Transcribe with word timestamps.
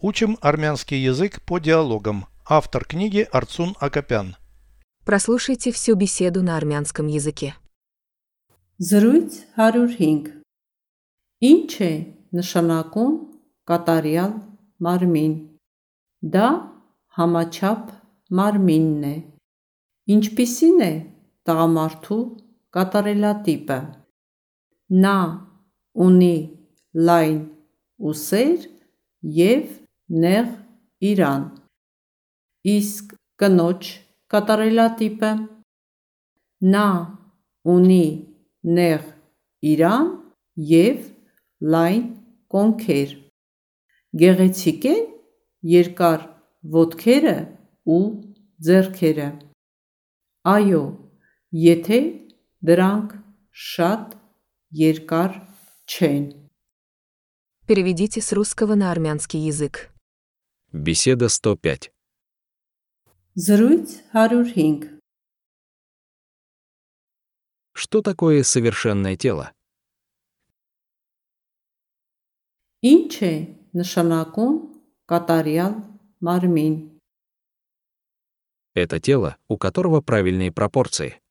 Учим 0.00 0.38
армянский 0.40 1.02
язык 1.02 1.42
по 1.42 1.58
диалогам. 1.58 2.26
Автор 2.46 2.84
книги 2.84 3.26
Арцун 3.32 3.74
Акопян. 3.80 4.36
Прослушайте 5.04 5.72
всю 5.72 5.96
беседу 5.96 6.40
на 6.40 6.56
армянском 6.56 7.08
языке. 7.08 7.56
Զրույց 8.78 9.32
105 9.56 10.38
Ինչ 11.42 11.70
է 11.82 11.90
նշանակում 12.30 13.16
կատարյալ 13.66 14.36
մարմին 14.78 15.34
Դա 16.22 16.46
համաչափ 17.18 17.90
մարմինն 18.30 19.02
է 19.10 19.16
Ինչպիսին 20.14 20.78
է 20.86 20.92
տղամարդու 21.42 22.22
կատարելատիպը 22.70 23.80
Նա 25.02 25.18
ունի 26.06 26.36
լայն 26.94 27.42
ուսեր 27.98 28.70
և 29.42 29.66
նեղ 30.23 30.49
իրան 31.09 31.43
Իսկ 32.73 33.15
կնոջ 33.41 33.89
կատարելատիպը 34.33 35.31
Նա 36.73 36.89
ունի 37.73 38.05
նեղ 38.77 39.07
իրան 39.73 40.11
և 40.73 41.07
լայն 41.75 42.05
կոնքեր 42.55 43.15
Գեղեցիկ 44.23 44.87
են 44.91 45.01
երկար 45.73 46.27
ոտքերը 46.75 47.37
ու 47.95 48.03
ձեռքերը 48.67 49.27
Այո, 50.53 50.83
եթե 51.63 51.99
դրանք 52.69 53.17
շատ 53.71 54.15
երկար 54.83 55.35
չեն 55.87 56.31
Переведите 57.65 58.19
с 58.19 58.33
русского 58.33 58.75
на 58.75 58.91
армянский 58.91 59.39
язык. 59.39 59.89
Беседа 60.73 61.29
105. 61.29 61.91
Զրույց 63.35 63.89
105 64.13 64.99
Что 67.73 68.01
такое 68.01 68.43
совершенное 68.43 69.15
тело? 69.15 69.53
Ինչ 72.81 73.13
է 73.23 73.33
նշանակում 73.79 74.55
կատարյալ 75.07 75.73
մարմին 76.25 76.75
Это 78.75 78.99
тело, 78.99 79.37
у 79.47 79.57
которого 79.57 80.01
правильные 80.01 80.51
пропорции. 80.51 81.21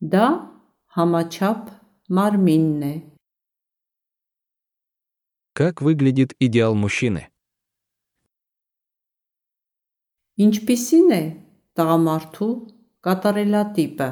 Դա 0.00 0.26
համաչափ 0.94 1.74
մարմինն 2.08 2.82
է 2.86 2.94
Как 5.58 5.80
выглядит 5.80 6.34
идеал 6.40 6.74
мужчины? 6.74 7.30
Ինչպիսին 10.34 11.10
է 11.14 11.22
տղամարդու 11.78 12.52
կատարելատիպը 13.06 14.08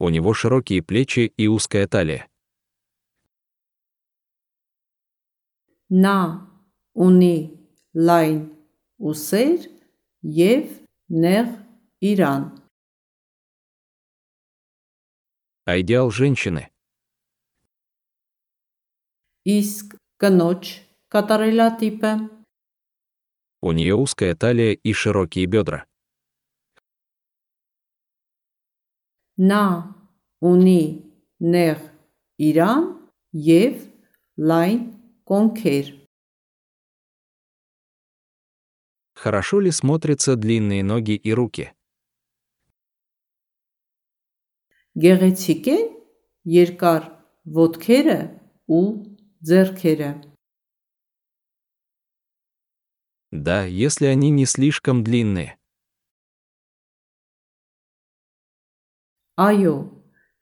У 0.00 0.08
него 0.10 0.32
широкие 0.34 0.82
плечи 0.82 1.32
и 1.36 1.48
узкая 1.48 1.88
талия. 1.88 2.28
Նա 5.90 6.18
ունի 6.94 7.36
լայն 7.94 8.38
ուսեր 9.02 9.66
և 10.38 10.64
նեղ 11.10 11.48
իրան 12.12 12.44
А 15.64 15.80
идеал 15.80 16.10
женщины 16.10 16.70
Իսկ 19.48 19.94
կնոջ 20.20 20.72
կատարելատիպը 21.14 22.12
У 23.60 23.72
нее 23.72 23.94
узкая 23.94 24.34
талия 24.36 24.72
и 24.72 24.92
широкие 24.92 25.46
бедра. 25.46 25.84
Նա 29.38 29.64
ունի 30.42 30.82
նեղ 31.42 31.82
իրան 32.38 32.84
և 33.48 33.82
լայն 34.38 34.80
կոնքեր 35.30 35.94
Хорошо 39.18 39.58
ли 39.58 39.72
смотрятся 39.72 40.36
длинные 40.36 40.84
ноги 40.84 41.18
и 41.18 41.32
руки? 41.34 41.74
Գեղեցիկ 44.94 45.66
են 45.74 45.86
երկար 46.46 47.02
ոտքերը 47.58 48.18
ու 48.70 49.11
ձեռքերը 49.42 50.10
Да, 53.30 53.64
если 53.64 54.06
они 54.06 54.30
не 54.30 54.46
слишком 54.46 55.04
длинные. 55.04 55.58
Այո, 59.36 59.74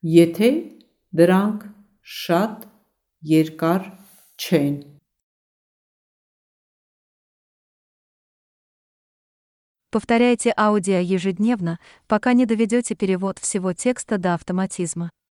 եթե 0.02 0.50
դրանք 1.12 1.66
շատ 2.02 2.68
երկար 3.26 3.82
չեն 4.38 4.76
Повторяйте 9.90 10.52
аудио 10.56 10.98
ежедневно, 10.98 11.78
пока 12.06 12.34
не 12.34 12.44
доведете 12.44 12.94
перевод 12.94 13.38
всего 13.38 13.72
текста 13.72 14.18
до 14.18 14.34
автоматизма. 14.34 15.10